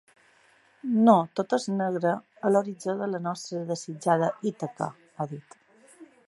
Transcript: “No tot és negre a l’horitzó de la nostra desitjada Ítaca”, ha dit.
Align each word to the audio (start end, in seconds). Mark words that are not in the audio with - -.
“No 1.09 1.13
tot 1.39 1.53
és 1.57 1.67
negre 1.81 2.13
a 2.49 2.51
l’horitzó 2.55 2.97
de 3.03 3.11
la 3.13 3.21
nostra 3.27 3.61
desitjada 3.73 4.31
Ítaca”, 4.53 4.89
ha 5.21 5.29
dit. 5.37 5.61